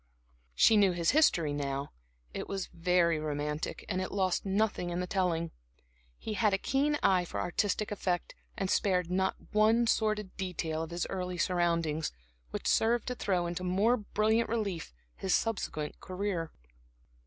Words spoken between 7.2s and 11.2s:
for artistic effect, and spared not one sordid detail of his